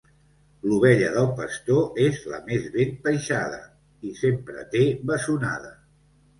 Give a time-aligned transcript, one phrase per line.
[0.69, 3.63] L'ovella del pastor és la més ben peixada
[4.13, 4.85] i sempre té
[5.15, 5.75] bessonada.